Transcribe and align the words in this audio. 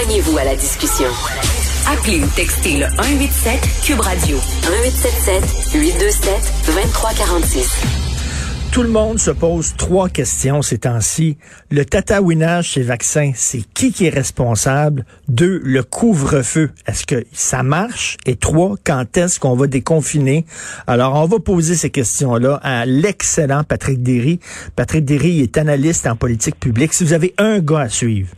Joignez-vous 0.00 0.38
à 0.38 0.44
la 0.44 0.54
discussion. 0.54 1.08
Appelez 1.88 2.20
ou 2.20 2.26
textez 2.36 2.76
le 2.76 2.86
187 2.86 3.60
Cube 3.82 3.98
Radio 3.98 4.36
1877 4.36 5.74
827 5.74 6.52
2346. 6.66 7.82
Tout 8.70 8.82
le 8.84 8.90
monde 8.90 9.18
se 9.18 9.32
pose 9.32 9.74
trois 9.76 10.08
questions 10.08 10.62
ces 10.62 10.78
temps-ci. 10.78 11.36
Le 11.72 11.84
tatouinage 11.84 12.74
ces 12.74 12.82
vaccins, 12.82 13.32
c'est 13.34 13.62
qui 13.74 13.90
qui 13.90 14.06
est 14.06 14.10
responsable? 14.10 15.04
Deux, 15.26 15.60
le 15.64 15.82
couvre-feu, 15.82 16.70
est-ce 16.86 17.04
que 17.04 17.24
ça 17.32 17.64
marche? 17.64 18.18
Et 18.24 18.36
trois, 18.36 18.76
quand 18.84 19.16
est-ce 19.16 19.40
qu'on 19.40 19.56
va 19.56 19.66
déconfiner? 19.66 20.46
Alors, 20.86 21.16
on 21.16 21.26
va 21.26 21.40
poser 21.40 21.74
ces 21.74 21.90
questions-là 21.90 22.60
à 22.62 22.86
l'excellent 22.86 23.64
Patrick 23.64 24.00
Derry. 24.00 24.38
Patrick 24.76 25.04
Derry 25.04 25.40
est 25.40 25.58
analyste 25.58 26.06
en 26.06 26.14
politique 26.14 26.60
publique. 26.60 26.92
Si 26.92 27.02
vous 27.02 27.14
avez 27.14 27.34
un 27.38 27.58
gars 27.58 27.80
à 27.80 27.88
suivre, 27.88 28.28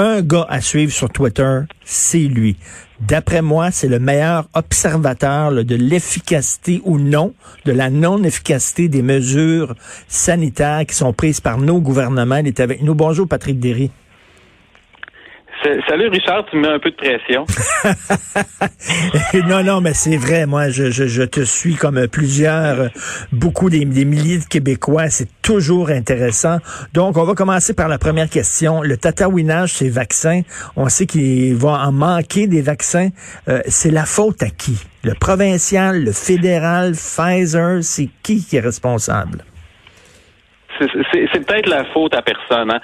un 0.00 0.22
gars 0.22 0.46
à 0.48 0.62
suivre 0.62 0.92
sur 0.92 1.10
Twitter, 1.10 1.60
c'est 1.84 2.20
lui. 2.20 2.56
D'après 3.00 3.42
moi, 3.42 3.70
c'est 3.70 3.86
le 3.86 3.98
meilleur 3.98 4.48
observateur 4.54 5.52
de 5.52 5.74
l'efficacité 5.74 6.80
ou 6.84 6.98
non, 6.98 7.34
de 7.66 7.72
la 7.72 7.90
non-efficacité 7.90 8.88
des 8.88 9.02
mesures 9.02 9.74
sanitaires 10.08 10.86
qui 10.86 10.94
sont 10.94 11.12
prises 11.12 11.40
par 11.40 11.58
nos 11.58 11.80
gouvernements. 11.80 12.36
Il 12.36 12.46
est 12.46 12.60
avec 12.60 12.82
nous. 12.82 12.94
Bonjour, 12.94 13.28
Patrick 13.28 13.60
Derry. 13.60 13.90
Salut 15.62 16.08
Richard, 16.08 16.46
tu 16.50 16.56
mets 16.56 16.68
un 16.68 16.78
peu 16.78 16.90
de 16.90 16.96
pression. 16.96 17.44
non, 19.46 19.62
non, 19.62 19.80
mais 19.82 19.92
c'est 19.92 20.16
vrai. 20.16 20.46
Moi, 20.46 20.70
je, 20.70 20.90
je, 20.90 21.22
te 21.22 21.40
suis 21.40 21.74
comme 21.74 22.08
plusieurs, 22.08 22.88
beaucoup 23.30 23.68
des, 23.68 23.84
milliers 23.84 24.38
de 24.38 24.44
Québécois. 24.44 25.10
C'est 25.10 25.28
toujours 25.42 25.90
intéressant. 25.90 26.58
Donc, 26.94 27.18
on 27.18 27.24
va 27.24 27.34
commencer 27.34 27.74
par 27.74 27.88
la 27.88 27.98
première 27.98 28.30
question. 28.30 28.80
Le 28.82 28.96
tatouinage, 28.96 29.74
ces 29.74 29.90
vaccins. 29.90 30.40
On 30.76 30.88
sait 30.88 31.06
qu'il 31.06 31.54
va 31.56 31.86
en 31.86 31.92
manquer 31.92 32.46
des 32.46 32.62
vaccins. 32.62 33.10
Euh, 33.48 33.60
c'est 33.66 33.90
la 33.90 34.06
faute 34.06 34.42
à 34.42 34.48
qui? 34.48 34.78
Le 35.04 35.12
provincial, 35.12 36.04
le 36.04 36.12
fédéral, 36.12 36.92
Pfizer, 36.92 37.82
c'est 37.82 38.08
qui 38.22 38.42
qui 38.44 38.56
est 38.56 38.60
responsable? 38.60 39.44
c'est 41.12 41.46
peut-être 41.46 41.68
la 41.68 41.84
faute 41.92 42.14
à 42.14 42.22
personne. 42.22 42.70
Hein. 42.70 42.80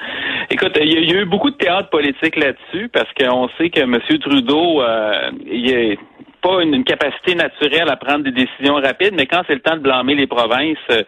Écoute, 0.51 0.79
il 0.81 1.11
y, 1.11 1.17
a 1.17 1.21
eu 1.21 1.25
beaucoup 1.25 1.51
de 1.51 1.57
théâtre 1.57 1.91
politique 1.91 2.37
là-dessus 2.37 2.89
parce 2.89 3.09
qu'on 3.19 3.49
sait 3.59 3.71
que 3.71 3.81
M. 3.81 3.99
Trudeau, 4.21 4.81
euh, 4.81 5.31
il 5.45 5.75
a 5.75 5.97
pas 6.41 6.63
une, 6.63 6.85
capacité 6.85 7.35
naturelle 7.35 7.89
à 7.89 7.97
prendre 7.97 8.25
des 8.25 8.31
décisions 8.31 8.75
rapides, 8.75 9.15
mais 9.17 9.27
quand 9.27 9.43
c'est 9.47 9.55
le 9.55 9.61
temps 9.61 9.77
de 9.77 9.81
blâmer 9.81 10.15
les 10.15 10.27
provinces, 10.27 10.79
euh, 10.91 11.03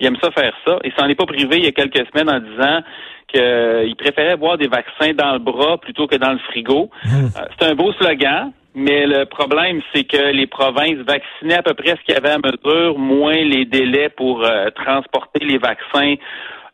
il 0.00 0.06
aime 0.06 0.16
ça 0.22 0.30
faire 0.30 0.52
ça. 0.66 0.78
Il 0.84 0.92
s'en 0.92 1.08
est 1.08 1.14
pas 1.14 1.26
privé 1.26 1.58
il 1.58 1.64
y 1.64 1.68
a 1.68 1.72
quelques 1.72 2.06
semaines 2.08 2.30
en 2.30 2.40
disant 2.40 2.82
qu'il 3.28 3.40
euh, 3.42 3.94
préférait 3.98 4.32
avoir 4.32 4.58
des 4.58 4.68
vaccins 4.68 5.12
dans 5.12 5.32
le 5.32 5.38
bras 5.38 5.78
plutôt 5.78 6.06
que 6.06 6.16
dans 6.16 6.32
le 6.32 6.38
frigo. 6.38 6.90
Mmh. 7.04 7.08
Euh, 7.08 7.40
c'est 7.58 7.66
un 7.68 7.74
beau 7.74 7.92
slogan. 7.94 8.52
Mais 8.76 9.06
le 9.06 9.24
problème, 9.24 9.80
c'est 9.94 10.02
que 10.02 10.32
les 10.32 10.48
provinces 10.48 10.98
vaccinaient 11.06 11.58
à 11.58 11.62
peu 11.62 11.74
près 11.74 11.90
ce 11.90 12.04
qu'il 12.04 12.14
y 12.14 12.16
avait 12.16 12.30
à 12.30 12.38
mesure, 12.38 12.98
moins 12.98 13.36
les 13.36 13.64
délais 13.66 14.08
pour 14.08 14.44
euh, 14.44 14.68
transporter 14.70 15.44
les 15.44 15.58
vaccins 15.58 16.14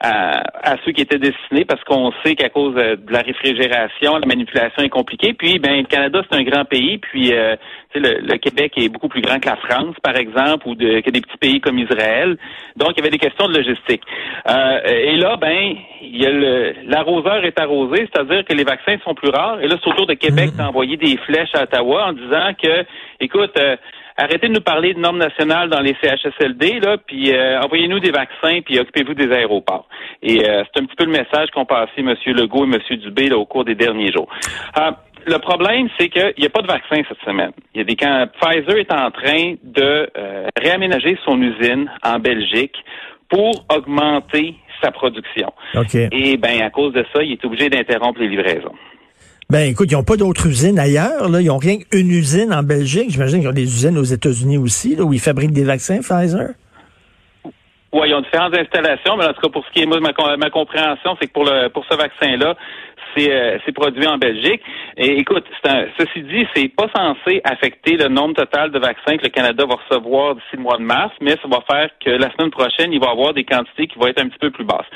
à, 0.00 0.76
ceux 0.84 0.92
qui 0.92 1.02
étaient 1.02 1.18
destinés 1.18 1.66
parce 1.66 1.82
qu'on 1.84 2.10
sait 2.24 2.34
qu'à 2.34 2.48
cause 2.48 2.74
de 2.74 3.12
la 3.12 3.20
réfrigération, 3.20 4.16
la 4.16 4.26
manipulation 4.26 4.82
est 4.82 4.88
compliquée. 4.88 5.34
Puis, 5.34 5.58
ben, 5.58 5.76
le 5.76 5.84
Canada, 5.84 6.22
c'est 6.28 6.38
un 6.38 6.42
grand 6.42 6.64
pays. 6.64 6.96
Puis, 6.98 7.34
euh, 7.34 7.54
le, 7.94 8.20
le, 8.20 8.38
Québec 8.38 8.72
est 8.76 8.88
beaucoup 8.88 9.08
plus 9.08 9.20
grand 9.20 9.38
que 9.38 9.48
la 9.48 9.56
France, 9.56 9.94
par 10.02 10.16
exemple, 10.16 10.68
ou 10.68 10.74
de, 10.74 11.00
que 11.00 11.10
des 11.10 11.20
petits 11.20 11.36
pays 11.38 11.60
comme 11.60 11.78
Israël. 11.78 12.38
Donc, 12.76 12.92
il 12.92 12.98
y 12.98 13.00
avait 13.00 13.10
des 13.10 13.18
questions 13.18 13.46
de 13.46 13.54
logistique. 13.58 14.02
Euh, 14.48 14.80
et 14.86 15.16
là, 15.16 15.36
ben, 15.36 15.76
il 16.00 16.22
y 16.22 16.26
a 16.26 16.30
l'arroseur 16.86 17.44
est 17.44 17.60
arrosé, 17.60 18.08
c'est-à-dire 18.10 18.44
que 18.46 18.54
les 18.54 18.64
vaccins 18.64 18.96
sont 19.04 19.14
plus 19.14 19.28
rares. 19.28 19.60
Et 19.60 19.68
là, 19.68 19.76
c'est 19.82 19.90
autour 19.90 20.06
de 20.06 20.14
Québec 20.14 20.52
mmh. 20.54 20.56
d'envoyer 20.56 20.96
des 20.96 21.18
flèches 21.18 21.54
à 21.54 21.64
Ottawa 21.64 22.08
en 22.08 22.12
disant 22.14 22.52
que, 22.60 22.86
écoute, 23.20 23.52
euh, 23.58 23.76
arrêtez 24.20 24.48
de 24.48 24.52
nous 24.52 24.60
parler 24.60 24.95
de 24.95 25.00
normes 25.00 25.18
nationales 25.18 25.70
dans 25.70 25.80
les 25.80 25.96
CHSLD, 26.02 26.80
là, 26.80 26.96
puis 26.98 27.33
euh, 27.33 27.61
envoyez-nous 27.61 28.00
des 28.00 28.11
vaccins, 28.11 28.61
puis 28.64 28.78
occupez-vous 28.78 29.14
des 29.14 29.33
aéroports. 29.33 29.89
Et 30.22 30.48
euh, 30.48 30.62
c'est 30.64 30.83
un 30.83 30.86
petit 30.86 30.96
peu 30.96 31.05
le 31.05 31.12
message 31.12 31.50
qu'ont 31.55 31.64
passé 31.64 31.92
M. 31.98 32.14
Legault 32.27 32.67
et 32.67 32.74
M. 32.74 32.98
Dubé 32.98 33.33
au 33.33 33.46
cours 33.46 33.64
des 33.64 33.74
derniers 33.74 34.12
jours. 34.12 34.28
Euh, 34.78 34.90
le 35.27 35.39
problème, 35.39 35.89
c'est 35.98 36.08
qu'il 36.08 36.34
n'y 36.39 36.46
a 36.46 36.50
pas 36.50 36.62
de 36.62 36.67
vaccin 36.67 37.02
cette 37.08 37.20
semaine. 37.24 37.52
Il 37.74 37.78
y 37.78 37.80
a 37.80 37.84
des 37.84 37.96
quand 37.96 38.27
Pfizer 38.40 38.78
est 38.78 38.92
en 38.92 39.11
train 39.11 39.55
de 39.62 40.08
réaménager 40.58 41.18
son 41.27 41.40
usine 41.42 41.90
en 42.02 42.18
Belgique 42.18 42.77
pour 43.28 43.66
augmenter 43.70 44.55
sa 44.83 44.90
production. 44.90 45.52
Et 46.11 46.39
ben 46.39 46.62
à 46.62 46.70
cause 46.70 46.95
de 46.95 47.05
ça, 47.14 47.22
il 47.22 47.33
est 47.33 47.45
obligé 47.45 47.68
d'interrompre 47.68 48.18
les 48.18 48.28
livraisons. 48.28 48.72
Ben 49.50 49.68
écoute, 49.68 49.90
ils 49.90 49.94
n'ont 49.94 50.05
pas 50.05 50.16
d'autres 50.16 50.46
usines 50.46 50.78
ailleurs. 50.78 51.28
Là. 51.28 51.40
Ils 51.40 51.48
n'ont 51.48 51.58
rien 51.58 51.78
qu'une 51.78 52.08
usine 52.08 52.52
en 52.52 52.62
Belgique. 52.62 53.11
J'imagine 53.11 53.40
qu'ils 53.40 53.48
ont 53.48 53.52
des 53.52 53.64
usines 53.64 53.98
aux 53.98 54.05
États-Unis 54.05 54.58
aussi, 54.58 54.94
là, 54.94 55.02
où 55.02 55.12
ils 55.12 55.18
fabriquent 55.18 55.52
des 55.52 55.64
vaccins, 55.64 55.98
Pfizer. 55.98 56.50
Oui, 57.92 58.08
ils 58.08 58.14
ont 58.14 58.20
différentes 58.20 58.56
installations, 58.56 59.17
mais 59.17 59.27
en 59.27 59.33
tout 59.33 59.40
cas, 59.40 59.48
pour 59.48 59.67
ce 59.67 59.70
qui 59.73 59.83
est 59.83 59.86
moi, 59.86 59.98
ma, 60.01 60.36
ma 60.36 60.51
compréhension, 60.51 61.17
c'est 61.20 61.27
que 61.27 61.33
pour 61.33 61.45
le 61.45 61.68
pour 61.68 61.84
ce 61.90 61.96
vaccin-là, 61.96 62.55
euh, 63.18 63.58
c'est 63.64 63.73
produit 63.73 64.06
en 64.06 64.18
Belgique. 64.18 64.62
Et 64.96 65.18
écoute, 65.18 65.45
un, 65.64 65.86
ceci 65.98 66.23
dit, 66.23 66.46
c'est 66.55 66.68
pas 66.68 66.86
censé 66.95 67.40
affecter 67.45 67.96
le 67.96 68.08
nombre 68.08 68.34
total 68.34 68.70
de 68.70 68.78
vaccins 68.78 69.17
que 69.17 69.24
le 69.24 69.30
Canada 69.30 69.64
va 69.67 69.77
recevoir 69.77 70.34
d'ici 70.34 70.56
le 70.56 70.62
mois 70.62 70.77
de 70.77 70.83
mars, 70.83 71.12
mais 71.20 71.33
ça 71.33 71.48
va 71.48 71.61
faire 71.68 71.90
que 72.05 72.11
la 72.11 72.30
semaine 72.33 72.51
prochaine, 72.51 72.92
il 72.92 73.01
va 73.01 73.08
y 73.08 73.11
avoir 73.11 73.33
des 73.33 73.45
quantités 73.45 73.86
qui 73.86 73.98
vont 73.98 74.07
être 74.07 74.20
un 74.20 74.28
petit 74.28 74.39
peu 74.39 74.51
plus 74.51 74.64
basses. 74.64 74.86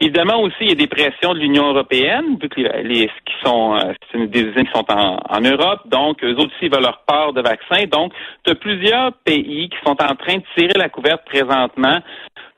Évidemment 0.00 0.40
aussi, 0.42 0.56
il 0.60 0.68
y 0.68 0.72
a 0.72 0.76
des 0.76 0.86
pressions 0.86 1.34
de 1.34 1.38
l'Union 1.38 1.68
européenne, 1.70 2.38
vu 2.40 2.48
que 2.48 2.60
les, 2.60 3.06
qui 3.06 3.34
sont 3.44 3.76
euh, 3.76 4.26
des 4.26 4.40
usines 4.40 4.66
qui 4.66 4.72
sont 4.72 4.90
en, 4.90 5.18
en, 5.28 5.40
Europe, 5.40 5.80
donc 5.86 6.22
eux 6.22 6.36
aussi 6.36 6.68
veulent 6.68 6.82
leur 6.82 7.02
part 7.06 7.32
de 7.32 7.42
vaccins. 7.42 7.84
Donc, 7.90 8.12
tu 8.44 8.52
as 8.52 8.54
plusieurs 8.54 9.12
pays 9.24 9.68
qui 9.68 9.76
sont 9.84 9.96
en 10.00 10.14
train 10.14 10.36
de 10.36 10.44
tirer 10.56 10.78
la 10.78 10.88
couverte 10.88 11.24
présentement 11.26 12.00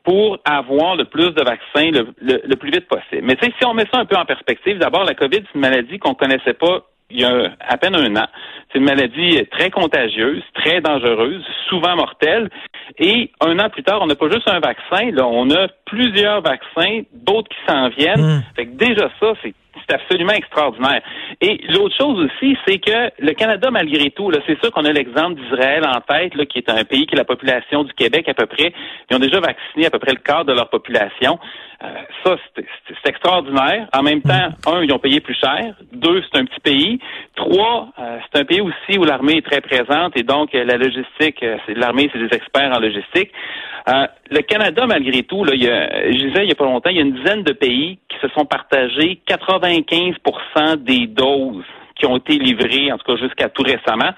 pour 0.06 0.38
avoir 0.44 0.94
le 0.94 1.04
plus 1.04 1.34
de 1.34 1.42
vaccins 1.42 1.90
le, 1.90 2.54
plus 2.54 2.70
vite 2.70 2.86
possible. 2.86 3.22
Mais 3.22 3.36
si 3.42 3.66
on 3.66 3.74
met 3.74 3.86
ça 3.92 3.98
un 3.98 4.04
peu 4.04 4.16
en 4.16 4.24
perspective, 4.24 4.78
d'abord, 4.78 5.04
la 5.04 5.14
COVID, 5.14 5.38
c'est 5.38 5.54
une 5.56 5.60
maladie 5.60 5.98
qu'on 5.98 6.14
connaissait 6.14 6.54
pas 6.54 6.86
il 7.10 7.20
y 7.20 7.24
a 7.24 7.52
à 7.60 7.76
peine 7.76 7.94
un 7.94 8.16
an. 8.16 8.26
C'est 8.72 8.78
une 8.78 8.84
maladie 8.84 9.40
très 9.50 9.70
contagieuse, 9.70 10.42
très 10.54 10.80
dangereuse, 10.80 11.44
souvent 11.68 11.94
mortelle. 11.96 12.50
Et 12.98 13.30
un 13.40 13.58
an 13.58 13.68
plus 13.68 13.82
tard, 13.82 14.00
on 14.02 14.06
n'a 14.06 14.14
pas 14.14 14.30
juste 14.30 14.48
un 14.48 14.60
vaccin, 14.60 15.10
là, 15.12 15.26
on 15.26 15.50
a 15.50 15.68
plusieurs 15.84 16.40
vaccins, 16.40 17.02
d'autres 17.12 17.48
qui 17.48 17.72
s'en 17.72 17.88
viennent. 17.90 18.38
Mmh. 18.38 18.42
Fait 18.56 18.66
que 18.66 18.76
déjà 18.76 19.08
ça, 19.20 19.34
c'est 19.42 19.54
c'est 19.86 19.94
absolument 19.94 20.32
extraordinaire. 20.32 21.02
Et 21.40 21.60
l'autre 21.68 21.96
chose 21.96 22.18
aussi, 22.24 22.56
c'est 22.66 22.78
que 22.78 23.10
le 23.18 23.32
Canada, 23.32 23.70
malgré 23.70 24.10
tout, 24.10 24.30
là, 24.30 24.38
c'est 24.46 24.58
sûr 24.60 24.70
qu'on 24.72 24.84
a 24.84 24.92
l'exemple 24.92 25.40
d'Israël 25.40 25.84
en 25.86 26.00
tête, 26.00 26.34
là, 26.34 26.46
qui 26.46 26.58
est 26.58 26.70
un 26.70 26.84
pays 26.84 27.06
qui 27.06 27.14
est 27.14 27.18
la 27.18 27.24
population 27.24 27.84
du 27.84 27.92
Québec 27.94 28.28
à 28.28 28.34
peu 28.34 28.46
près. 28.46 28.72
Ils 29.10 29.16
ont 29.16 29.20
déjà 29.20 29.40
vacciné 29.40 29.86
à 29.86 29.90
peu 29.90 29.98
près 29.98 30.12
le 30.12 30.20
quart 30.20 30.44
de 30.44 30.52
leur 30.52 30.68
population. 30.70 31.38
Euh, 31.84 31.88
ça, 32.24 32.36
c'est 32.54 33.10
extraordinaire. 33.10 33.88
En 33.92 34.02
même 34.02 34.22
temps, 34.22 34.48
un, 34.66 34.82
ils 34.82 34.92
ont 34.92 34.98
payé 34.98 35.20
plus 35.20 35.34
cher. 35.34 35.74
Deux, 35.92 36.22
c'est 36.22 36.38
un 36.38 36.46
petit 36.46 36.60
pays. 36.60 36.98
Trois, 37.34 37.88
euh, 37.98 38.18
c'est 38.32 38.40
un 38.40 38.44
pays 38.44 38.62
aussi 38.62 38.98
où 38.98 39.04
l'armée 39.04 39.38
est 39.38 39.46
très 39.46 39.60
présente 39.60 40.16
et 40.16 40.22
donc 40.22 40.54
euh, 40.54 40.64
la 40.64 40.78
logistique, 40.78 41.44
l'armée, 41.68 42.08
c'est 42.12 42.18
des 42.18 42.34
experts 42.34 42.72
en 42.74 42.80
logistique. 42.80 43.30
le 44.30 44.40
Canada, 44.42 44.86
malgré 44.86 45.22
tout, 45.24 45.44
là, 45.44 45.52
il 45.54 45.64
y 45.64 45.68
a, 45.68 46.10
je 46.10 46.16
disais 46.16 46.44
il 46.44 46.48
y 46.48 46.52
a 46.52 46.54
pas 46.54 46.64
longtemps, 46.64 46.90
il 46.90 46.96
y 46.96 47.00
a 47.00 47.02
une 47.02 47.14
dizaine 47.14 47.42
de 47.42 47.52
pays 47.52 47.98
qui 48.08 48.16
se 48.20 48.28
sont 48.28 48.46
partagés 48.46 49.20
95 49.66 50.84
des 50.84 51.06
doses 51.06 51.64
qui 51.98 52.06
ont 52.06 52.16
été 52.16 52.38
livrées, 52.38 52.92
en 52.92 52.98
tout 52.98 53.12
cas 53.12 53.16
jusqu'à 53.20 53.48
tout 53.48 53.62
récemment. 53.62 54.12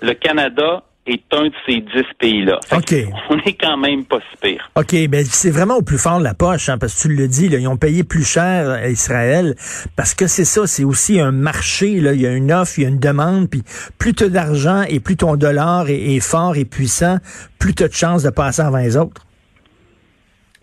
Le 0.00 0.14
Canada 0.14 0.82
est 1.06 1.22
un 1.32 1.46
de 1.46 1.54
ces 1.66 1.80
dix 1.80 2.06
pays-là. 2.18 2.60
OK. 2.72 2.94
On 3.30 3.38
est 3.38 3.54
quand 3.54 3.76
même 3.76 4.04
pas 4.04 4.18
si 4.30 4.36
pire. 4.40 4.70
OK, 4.76 4.94
ben 5.08 5.24
c'est 5.24 5.50
vraiment 5.50 5.76
au 5.76 5.82
plus 5.82 5.98
fort 5.98 6.18
de 6.18 6.24
la 6.24 6.34
poche, 6.34 6.68
hein, 6.68 6.78
parce 6.78 6.94
que 6.94 7.08
tu 7.08 7.14
le 7.14 7.26
dis, 7.26 7.48
là, 7.48 7.58
ils 7.58 7.66
ont 7.66 7.76
payé 7.76 8.04
plus 8.04 8.24
cher 8.24 8.70
à 8.70 8.88
Israël, 8.88 9.54
parce 9.96 10.14
que 10.14 10.26
c'est 10.26 10.44
ça, 10.44 10.66
c'est 10.66 10.84
aussi 10.84 11.20
un 11.20 11.32
marché, 11.32 12.00
là, 12.00 12.12
il 12.12 12.20
y 12.20 12.26
a 12.26 12.32
une 12.32 12.52
offre, 12.52 12.78
il 12.78 12.82
y 12.82 12.86
a 12.86 12.88
une 12.88 13.00
demande, 13.00 13.50
puis 13.50 13.62
plus 13.98 14.14
tu 14.14 14.24
as 14.24 14.28
d'argent 14.28 14.82
et 14.88 15.00
plus 15.00 15.16
ton 15.16 15.36
dollar 15.36 15.86
est, 15.88 16.20
fort 16.20 16.56
et 16.56 16.64
puissant, 16.64 17.16
plus 17.58 17.74
tu 17.74 17.82
as 17.82 17.88
de 17.88 17.94
chances 17.94 18.22
de 18.22 18.30
passer 18.30 18.62
avant 18.62 18.78
les 18.78 18.96
autres. 18.96 19.22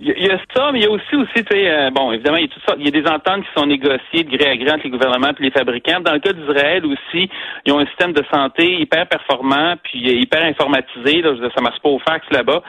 Il 0.01 0.07
y, 0.07 0.31
a 0.31 0.39
ça, 0.55 0.71
mais 0.71 0.79
il 0.79 0.83
y 0.83 0.87
a 0.87 0.91
aussi, 0.91 1.13
aussi 1.13 1.43
tu 1.43 1.51
sais, 1.51 1.69
euh, 1.69 1.89
bon, 1.89 2.13
évidemment, 2.13 2.37
il 2.37 2.43
y 2.43 2.45
a 2.45 2.47
tout 2.47 2.61
ça. 2.65 2.73
Il 2.79 2.85
y 2.85 2.87
a 2.87 2.91
des 2.91 3.05
ententes 3.05 3.43
qui 3.43 3.49
sont 3.53 3.65
négociées 3.65 4.23
de 4.23 4.37
gré 4.37 4.49
à 4.49 4.55
gré 4.55 4.71
entre 4.71 4.85
les 4.85 4.91
gouvernements 4.91 5.31
et 5.37 5.43
les 5.43 5.51
fabricants. 5.51 5.99
Dans 5.99 6.13
le 6.13 6.19
cas 6.19 6.31
d'Israël 6.31 6.85
aussi, 6.85 7.29
ils 7.65 7.73
ont 7.73 7.79
un 7.79 7.85
système 7.87 8.13
de 8.13 8.23
santé 8.33 8.79
hyper 8.79 9.09
performant 9.09 9.75
puis 9.83 9.99
hyper 9.99 10.45
informatisé. 10.45 11.21
Là, 11.21 11.33
ça 11.53 11.61
marche 11.61 11.81
pas 11.81 11.89
au 11.89 11.99
fax 11.99 12.25
là-bas. 12.31 12.61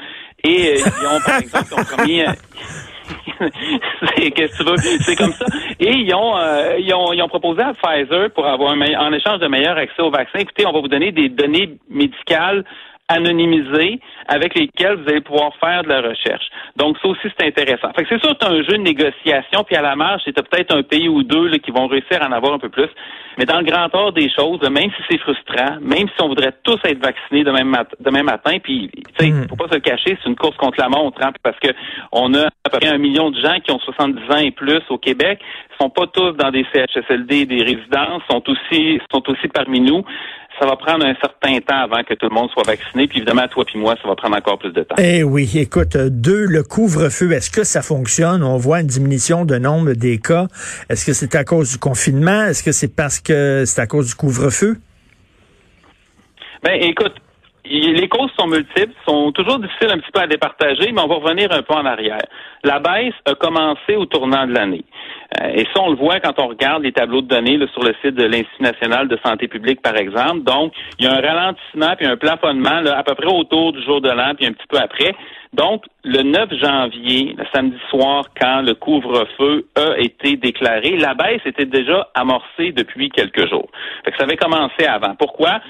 Et 0.43 0.71
euh, 0.71 0.75
ils 0.77 1.07
ont, 1.07 1.21
par 1.25 1.39
exemple, 1.39 1.67
ils 1.71 1.81
ont 1.81 1.97
promis... 1.97 2.23
Euh, 2.23 2.33
c'est 4.17 4.31
qu'est-ce 4.33 4.59
que 4.59 4.65
tu 4.65 4.71
veux? 4.71 4.77
C'est 5.01 5.17
comme 5.17 5.33
ça 5.33 5.45
et 5.81 5.91
ils 5.91 6.15
ont, 6.15 6.37
ils 6.79 6.95
ont 6.95 7.13
ils 7.13 7.21
ont 7.21 7.29
proposé 7.29 7.61
à 7.61 7.75
Pfizer 7.75 8.31
pour 8.31 8.47
avoir 8.47 8.71
un 8.71 8.81
en 8.81 9.13
échange 9.13 9.41
de 9.41 9.49
meilleur 9.49 9.77
accès 9.77 10.01
au 10.01 10.11
vaccin 10.11 10.39
écoutez 10.39 10.65
on 10.65 10.71
va 10.71 10.81
vous 10.81 10.87
donner 10.87 11.11
des 11.11 11.29
données 11.29 11.77
médicales 11.89 12.65
anonymisés 13.11 14.01
avec 14.29 14.55
lesquels 14.55 14.97
vous 14.97 15.09
allez 15.09 15.21
pouvoir 15.21 15.53
faire 15.57 15.83
de 15.83 15.89
la 15.89 16.01
recherche. 16.01 16.49
Donc, 16.77 16.97
ça 17.03 17.09
aussi, 17.09 17.29
c'est 17.37 17.47
intéressant. 17.47 17.93
Fait 17.95 18.05
que 18.05 18.09
c'est 18.09 18.21
sûr 18.21 18.31
que 18.31 18.37
c'est 18.41 18.49
un 18.49 18.63
jeu 18.63 18.79
de 18.79 18.83
négociation, 18.83 19.65
puis 19.65 19.77
à 19.77 19.83
la 19.83 19.97
marge, 19.97 20.23
c'est 20.25 20.33
peut-être 20.33 20.75
un 20.75 20.83
pays 20.83 21.09
ou 21.09 21.23
deux 21.23 21.49
là, 21.49 21.59
qui 21.59 21.73
vont 21.73 21.89
réussir 21.89 22.23
à 22.23 22.29
en 22.29 22.33
avoir 22.33 22.55
un 22.55 22.59
peu 22.59 22.69
plus. 22.69 22.89
Mais 23.39 23.45
dans 23.45 23.59
le 23.59 23.65
grand 23.65 23.93
ordre 23.95 24.13
des 24.13 24.31
choses, 24.31 24.61
même 24.63 24.91
si 24.91 25.03
c'est 25.09 25.19
frustrant, 25.19 25.79
même 25.81 26.09
si 26.09 26.23
on 26.23 26.29
voudrait 26.29 26.53
tous 26.63 26.79
être 26.85 27.03
vaccinés 27.03 27.43
demain, 27.43 27.85
demain 27.99 28.23
matin, 28.23 28.59
puis, 28.63 28.91
tu 28.95 29.03
sais, 29.19 29.33
mm. 29.33 29.49
faut 29.49 29.57
pas 29.57 29.69
se 29.69 29.75
le 29.75 29.81
cacher, 29.81 30.17
c'est 30.23 30.29
une 30.29 30.37
course 30.37 30.57
contre 30.57 30.79
la 30.79 30.89
montre, 30.89 31.21
hein, 31.23 31.33
parce 31.43 31.59
que 31.59 31.69
on 32.13 32.33
a 32.35 32.47
à 32.47 32.71
peu 32.71 32.79
près 32.79 32.89
un 32.89 32.99
million 32.99 33.31
de 33.31 33.41
gens 33.41 33.59
qui 33.61 33.73
ont 33.73 33.79
70 33.79 34.23
ans 34.31 34.39
et 34.39 34.51
plus 34.51 34.83
au 34.91 34.99
Québec, 34.99 35.41
sont 35.81 35.91
pas 35.91 36.07
tous 36.07 36.33
dans 36.33 36.51
des 36.51 36.67
CHSLD, 36.73 37.47
des 37.47 37.63
résidences, 37.63 38.23
sont 38.31 38.43
aussi, 38.49 39.01
sont 39.11 39.29
aussi 39.29 39.49
parmi 39.49 39.81
nous 39.81 40.05
ça 40.59 40.67
va 40.67 40.77
prendre 40.77 41.05
un 41.07 41.15
certain 41.15 41.59
temps 41.61 41.81
avant 41.81 42.03
que 42.03 42.15
tout 42.15 42.29
le 42.29 42.35
monde 42.35 42.51
soit 42.51 42.65
vacciné. 42.65 43.07
Puis 43.07 43.19
évidemment, 43.19 43.47
toi 43.49 43.65
puis 43.65 43.79
moi, 43.79 43.97
ça 44.03 44.09
va 44.09 44.15
prendre 44.15 44.37
encore 44.37 44.59
plus 44.59 44.73
de 44.73 44.83
temps. 44.83 44.97
Eh 44.99 45.23
oui, 45.23 45.51
écoute, 45.55 45.97
deux, 45.97 46.47
le 46.47 46.63
couvre-feu, 46.63 47.33
est-ce 47.33 47.51
que 47.51 47.65
ça 47.65 47.83
fonctionne? 47.83 48.43
On 48.43 48.57
voit 48.57 48.81
une 48.81 48.87
diminution 48.87 49.45
de 49.45 49.57
nombre 49.57 49.93
des 49.93 50.19
cas. 50.19 50.49
Est-ce 50.89 51.07
que 51.07 51.13
c'est 51.13 51.35
à 51.35 51.45
cause 51.45 51.73
du 51.73 51.79
confinement? 51.79 52.45
Est-ce 52.45 52.63
que 52.63 52.73
c'est 52.73 52.95
parce 52.95 53.21
que 53.21 53.65
c'est 53.65 53.81
à 53.81 53.87
cause 53.87 54.09
du 54.09 54.15
couvre-feu? 54.15 54.77
Ben, 56.63 56.79
écoute, 56.83 57.15
les 57.71 58.09
causes 58.09 58.31
sont 58.39 58.49
multiples, 58.49 58.93
sont 59.07 59.31
toujours 59.33 59.59
difficiles 59.59 59.91
un 59.91 59.99
petit 59.99 60.11
peu 60.13 60.21
à 60.21 60.27
départager, 60.27 60.91
mais 60.93 61.01
on 61.01 61.07
va 61.07 61.15
revenir 61.17 61.53
un 61.53 61.63
peu 61.63 61.75
en 61.75 61.87
arrière. 61.87 62.25
La 62.65 62.81
baisse 62.81 63.15
a 63.27 63.35
commencé 63.35 63.95
au 63.97 64.07
tournant 64.07 64.47
de 64.47 64.53
l'année. 64.53 64.85
Euh, 65.41 65.53
et 65.55 65.65
ça, 65.73 65.81
on 65.83 65.91
le 65.91 65.97
voit 65.97 66.19
quand 66.19 66.39
on 66.39 66.49
regarde 66.49 66.83
les 66.83 66.93
tableaux 66.93 67.23
de 67.23 67.29
données 67.29 67.59
sur 67.73 67.83
le 67.85 67.95
site 68.03 68.17
de 68.17 68.25
l'Institut 68.25 68.63
national 68.63 69.07
de 69.09 69.17
santé 69.25 69.47
publique, 69.47 69.81
par 69.83 69.97
exemple. 69.97 70.43
Donc, 70.43 70.73
il 70.99 71.05
y 71.05 71.09
a 71.09 71.13
un 71.13 71.21
ralentissement 71.21 71.95
puis 71.97 72.07
un 72.07 72.17
plafonnement 72.17 72.83
à 72.87 73.03
peu 73.05 73.15
près 73.15 73.33
autour 73.33 73.73
du 73.73 73.83
jour 73.85 74.01
de 74.01 74.11
l'an 74.11 74.35
puis 74.37 74.47
un 74.47 74.53
petit 74.53 74.67
peu 74.69 74.79
après. 74.79 75.15
Donc, 75.53 75.83
le 76.05 76.23
9 76.23 76.55
janvier, 76.63 77.35
le 77.37 77.45
samedi 77.53 77.77
soir, 77.91 78.27
quand 78.41 78.63
le 78.63 78.75
couvre-feu 78.75 79.67
a 79.75 79.99
été 79.99 80.37
déclaré, 80.37 80.97
la 80.97 81.15
baisse 81.15 81.41
était 81.45 81.65
déjà 81.65 82.09
amorcée 82.15 82.71
depuis 82.71 83.09
quelques 83.11 83.49
jours. 83.49 83.69
Fait 84.05 84.13
que 84.13 84.17
ça 84.17 84.25
avait 84.25 84.37
commencé 84.37 84.87
avant. 84.87 85.17
Pourquoi? 85.17 85.61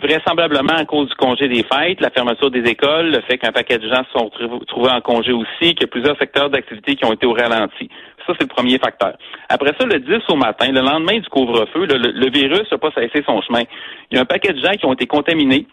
Vraisemblablement 0.00 0.74
à 0.74 0.84
cause 0.84 1.08
du 1.08 1.14
congé 1.14 1.46
des 1.46 1.62
fêtes, 1.62 2.00
la 2.00 2.10
fermeture 2.10 2.50
des 2.50 2.68
écoles, 2.68 3.12
le 3.12 3.20
fait 3.22 3.38
qu'un 3.38 3.52
paquet 3.52 3.78
de 3.78 3.88
gens 3.88 4.02
se 4.12 4.18
sont 4.18 4.30
trouvés 4.66 4.90
en 4.90 5.00
congé 5.00 5.32
aussi, 5.32 5.74
qu'il 5.74 5.82
y 5.82 5.84
a 5.84 5.88
plusieurs 5.88 6.18
secteurs 6.18 6.50
d'activité 6.50 6.96
qui 6.96 7.04
ont 7.04 7.12
été 7.12 7.26
au 7.26 7.32
ralenti. 7.32 7.88
Ça, 8.26 8.34
c'est 8.38 8.50
le 8.50 8.54
premier 8.54 8.78
facteur. 8.78 9.16
Après 9.48 9.72
ça, 9.78 9.86
le 9.86 10.00
10 10.00 10.16
au 10.30 10.36
matin, 10.36 10.70
le 10.72 10.80
lendemain 10.80 11.18
du 11.18 11.28
couvre-feu, 11.28 11.86
le, 11.86 12.30
virus 12.30 12.70
n'a 12.70 12.78
pas 12.78 12.90
cessé 12.90 13.22
son 13.24 13.40
chemin. 13.42 13.62
Il 14.10 14.16
y 14.16 14.18
a 14.18 14.22
un 14.22 14.26
paquet 14.26 14.52
de 14.52 14.60
gens 14.60 14.72
qui 14.72 14.84
ont 14.84 14.92
été 14.92 15.06
contaminés 15.06 15.66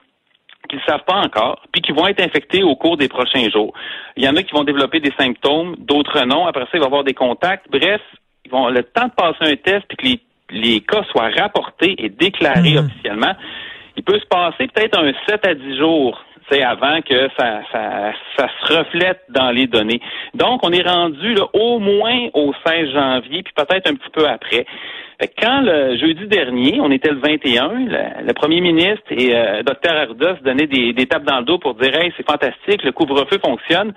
qu'ils 0.68 0.80
ne 0.80 0.84
savent 0.84 1.04
pas 1.06 1.16
encore, 1.16 1.62
puis 1.72 1.82
qui 1.82 1.92
vont 1.92 2.08
être 2.08 2.22
infectés 2.22 2.64
au 2.64 2.76
cours 2.76 2.98
des 2.98 3.08
prochains 3.08 3.50
jours. 3.50 3.74
Il 4.18 4.24
y 4.24 4.30
en 4.30 4.36
a 4.36 4.44
qui 4.44 4.54
vont 4.54 4.64
développer 4.64 5.00
des 5.00 5.14
symptômes, 5.18 5.76
d'autres 5.78 6.26
non. 6.26 6.46
Après 6.48 6.64
ça, 6.64 6.72
il 6.74 6.80
va 6.80 6.86
y 6.86 6.88
avoir 6.88 7.04
des 7.04 7.14
contacts. 7.14 7.66
Bref, 7.70 8.02
ils 8.46 8.52
vont 8.52 8.70
le 8.70 8.84
temps 8.84 9.08
de 9.08 9.14
passer 9.14 9.52
un 9.52 9.56
test 9.56 9.86
puis 9.88 9.98
que 9.98 10.06
les, 10.06 10.62
les 10.62 10.82
cas 10.82 11.04
soient 11.12 11.30
rapportés 11.30 11.96
et 11.98 12.10
déclarés 12.10 12.74
mhm. 12.74 12.86
officiellement. 12.86 13.34
Il 13.98 14.04
peut 14.04 14.20
se 14.20 14.26
passer 14.26 14.68
peut-être 14.68 15.00
un 15.00 15.12
7 15.28 15.48
à 15.48 15.56
10 15.56 15.78
jours 15.78 16.24
c'est 16.50 16.62
avant 16.62 17.02
que 17.02 17.30
ça, 17.38 17.62
ça, 17.72 18.14
ça, 18.38 18.48
se 18.48 18.74
reflète 18.74 19.22
dans 19.30 19.52
les 19.52 19.68
données. 19.68 20.02
Donc, 20.34 20.62
on 20.64 20.72
est 20.72 20.88
rendu 20.88 21.34
là, 21.34 21.46
au 21.54 21.80
moins 21.80 22.30
au 22.34 22.54
16 22.66 22.92
janvier, 22.92 23.44
puis 23.44 23.54
peut-être 23.56 23.90
un 23.90 23.96
petit 23.96 24.10
peu 24.12 24.28
après. 24.28 24.66
Quand 25.42 25.62
le 25.62 25.98
jeudi 25.98 26.28
dernier, 26.28 26.80
on 26.82 26.92
était 26.92 27.12
le 27.12 27.20
21, 27.20 27.70
le, 28.26 28.34
premier 28.34 28.60
ministre 28.60 29.06
et 29.12 29.34
euh, 29.34 29.64
Dr 29.64 29.92
Arruda 29.92 30.34
donnaient 30.44 30.68
des, 30.68 30.92
des 30.92 31.06
tapes 31.06 31.24
dans 31.24 31.40
le 31.40 31.46
dos 31.46 31.58
pour 31.58 31.76
dire 31.76 31.96
Hey, 31.96 32.14
c'est 32.18 32.30
fantastique, 32.30 32.84
le 32.84 32.92
couvre-feu 32.92 33.40
fonctionne. 33.44 33.94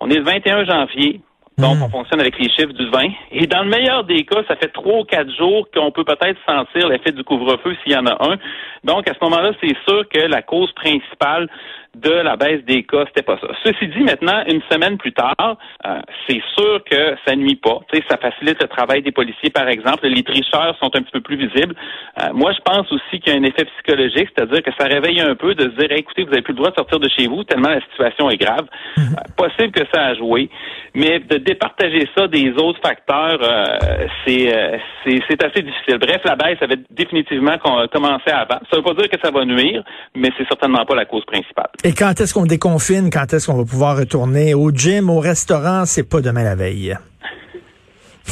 On 0.00 0.10
est 0.10 0.16
le 0.16 0.22
21 0.22 0.64
janvier. 0.64 1.20
Donc, 1.60 1.78
hmm. 1.78 1.82
on 1.82 1.88
fonctionne 1.88 2.20
avec 2.20 2.38
les 2.38 2.48
chiffres 2.50 2.72
du 2.72 2.88
20. 2.88 3.08
Et 3.32 3.46
dans 3.46 3.62
le 3.62 3.68
meilleur 3.68 4.04
des 4.04 4.24
cas, 4.24 4.42
ça 4.48 4.56
fait 4.56 4.72
trois 4.72 5.00
ou 5.00 5.04
quatre 5.04 5.30
jours 5.36 5.68
qu'on 5.74 5.90
peut 5.90 6.04
peut-être 6.04 6.38
sentir 6.46 6.88
l'effet 6.88 7.12
du 7.12 7.22
couvre-feu 7.24 7.76
s'il 7.82 7.92
y 7.92 7.96
en 7.96 8.06
a 8.06 8.32
un. 8.32 8.36
Donc, 8.84 9.08
à 9.08 9.14
ce 9.14 9.18
moment-là, 9.22 9.52
c'est 9.60 9.76
sûr 9.86 10.08
que 10.08 10.20
la 10.20 10.42
cause 10.42 10.72
principale 10.72 11.48
de 11.96 12.10
la 12.10 12.36
baisse 12.36 12.64
des 12.64 12.84
cas, 12.84 13.04
c'était 13.08 13.22
pas 13.22 13.38
ça. 13.40 13.48
Ceci 13.64 13.88
dit, 13.88 14.00
maintenant, 14.00 14.42
une 14.46 14.62
semaine 14.70 14.96
plus 14.96 15.12
tard, 15.12 15.56
euh, 15.84 16.00
c'est 16.28 16.40
sûr 16.56 16.82
que 16.84 17.16
ça 17.26 17.34
nuit 17.34 17.56
pas. 17.56 17.80
sais, 17.92 18.02
ça 18.08 18.16
facilite 18.16 18.62
le 18.62 18.68
travail 18.68 19.02
des 19.02 19.10
policiers, 19.10 19.50
par 19.50 19.68
exemple. 19.68 20.06
Les 20.06 20.22
tricheurs 20.22 20.76
sont 20.78 20.94
un 20.94 21.02
petit 21.02 21.10
peu 21.12 21.20
plus 21.20 21.36
visibles. 21.36 21.74
Euh, 22.22 22.32
moi, 22.32 22.52
je 22.52 22.60
pense 22.60 22.90
aussi 22.92 23.18
qu'il 23.18 23.32
y 23.32 23.36
a 23.36 23.40
un 23.40 23.42
effet 23.42 23.64
psychologique, 23.64 24.28
c'est-à-dire 24.34 24.62
que 24.62 24.70
ça 24.78 24.86
réveille 24.86 25.20
un 25.20 25.34
peu 25.34 25.54
de 25.54 25.64
se 25.64 25.76
dire, 25.76 25.90
écoutez, 25.90 26.22
vous 26.22 26.30
n'avez 26.30 26.42
plus 26.42 26.52
le 26.52 26.58
droit 26.58 26.70
de 26.70 26.76
sortir 26.76 27.00
de 27.00 27.08
chez 27.08 27.26
vous 27.26 27.42
tellement 27.44 27.70
la 27.70 27.80
situation 27.80 28.30
est 28.30 28.38
grave. 28.38 28.66
Mhm. 28.96 29.04
Euh, 29.18 29.22
possible 29.36 29.72
que 29.72 29.84
ça 29.92 30.06
a 30.06 30.14
joué, 30.14 30.48
mais 30.94 31.18
de 31.18 31.38
départager 31.38 32.08
ça 32.16 32.28
des 32.28 32.50
autres 32.52 32.80
facteurs, 32.82 33.40
c'est 34.24 34.80
c'est 35.04 35.44
assez 35.44 35.62
difficile. 35.62 35.98
Bref, 35.98 36.20
la 36.24 36.36
baisse 36.36 36.58
avait 36.60 36.78
définitivement 36.90 37.56
commencé 37.58 38.30
avant. 38.30 38.60
Ça 38.70 38.72
ne 38.72 38.76
veut 38.76 38.82
pas 38.82 38.94
dire 38.94 39.08
que 39.08 39.18
ça 39.22 39.30
va 39.30 39.44
nuire, 39.44 39.82
mais 40.14 40.28
c'est 40.36 40.46
certainement 40.46 40.84
pas 40.84 40.94
la 40.94 41.04
cause 41.04 41.24
principale. 41.24 41.70
Et 41.82 41.92
quand 41.92 42.20
est-ce 42.20 42.34
qu'on 42.34 42.44
déconfine? 42.44 43.08
Quand 43.10 43.32
est-ce 43.32 43.46
qu'on 43.46 43.56
va 43.56 43.64
pouvoir 43.64 43.96
retourner 43.96 44.54
au 44.54 44.70
gym, 44.70 45.08
au 45.08 45.18
restaurant? 45.18 45.84
C'est 45.86 46.08
pas 46.08 46.20
demain 46.20 46.44
la 46.44 46.54
veille. 46.54 46.94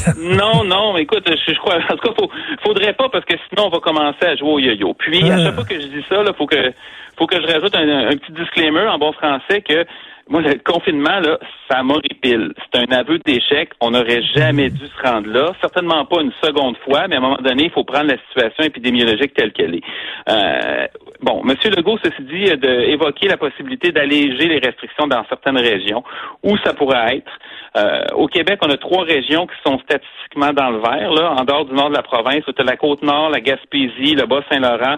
non, 0.18 0.64
non, 0.64 0.96
écoute, 0.98 1.24
je, 1.26 1.58
crois, 1.58 1.76
en 1.76 1.96
tout 1.96 2.12
cas, 2.12 2.26
faudrait 2.62 2.92
pas 2.92 3.08
parce 3.08 3.24
que 3.24 3.34
sinon 3.48 3.66
on 3.66 3.70
va 3.70 3.80
commencer 3.80 4.24
à 4.24 4.36
jouer 4.36 4.50
au 4.50 4.58
yo-yo. 4.58 4.94
Puis 4.94 5.22
à 5.30 5.38
chaque 5.38 5.46
ah. 5.46 5.52
fois 5.54 5.64
que 5.64 5.80
je 5.80 5.86
dis 5.86 6.04
ça, 6.08 6.22
il 6.24 6.34
faut 6.36 6.46
que, 6.46 6.72
faut 7.16 7.26
que 7.26 7.40
je 7.40 7.46
rajoute 7.46 7.74
un, 7.74 8.16
petit 8.16 8.32
disclaimer 8.32 8.86
en 8.86 8.98
bon 8.98 9.12
français 9.12 9.62
que 9.62 9.86
moi, 10.28 10.42
le 10.42 10.56
confinement, 10.62 11.20
là, 11.20 11.38
ça 11.70 11.82
m'horripile. 11.82 12.52
C'est 12.58 12.80
un 12.80 12.92
aveu 12.94 13.18
d'échec. 13.18 13.70
On 13.80 13.92
n'aurait 13.92 14.22
jamais 14.36 14.68
dû 14.68 14.86
se 14.86 15.08
rendre 15.08 15.26
là. 15.30 15.52
Certainement 15.62 16.04
pas 16.04 16.20
une 16.20 16.32
seconde 16.42 16.76
fois, 16.84 17.08
mais 17.08 17.14
à 17.14 17.18
un 17.18 17.22
moment 17.22 17.38
donné, 17.42 17.64
il 17.64 17.70
faut 17.70 17.84
prendre 17.84 18.08
la 18.08 18.18
situation 18.28 18.64
épidémiologique 18.64 19.32
telle 19.32 19.52
qu'elle 19.52 19.76
est. 19.76 19.82
Euh, 20.28 20.86
bon, 21.20 21.42
M. 21.48 21.54
Legault, 21.76 21.98
ceci 22.02 22.22
dit, 22.22 22.56
d'évoquer 22.56 23.28
la 23.28 23.36
possibilité 23.36 23.92
d'alléger 23.92 24.46
les 24.46 24.58
restrictions 24.58 25.06
dans 25.06 25.24
certaines 25.28 25.58
régions, 25.58 26.02
où 26.42 26.56
ça 26.58 26.74
pourrait 26.74 27.16
être. 27.16 27.32
Euh, 27.76 28.04
au 28.14 28.26
Québec, 28.26 28.58
on 28.62 28.70
a 28.70 28.76
trois 28.76 29.04
régions 29.04 29.46
qui 29.46 29.54
sont 29.64 29.78
statistiquement 29.80 30.52
dans 30.52 30.70
le 30.70 30.78
vert, 30.78 31.12
là, 31.12 31.34
en 31.38 31.44
dehors 31.44 31.64
du 31.64 31.74
nord 31.74 31.90
de 31.90 31.96
la 31.96 32.02
province. 32.02 32.42
As 32.46 32.62
la 32.64 32.76
Côte-Nord, 32.76 33.30
la 33.30 33.40
Gaspésie, 33.40 34.14
le 34.14 34.26
Bas-Saint-Laurent. 34.26 34.96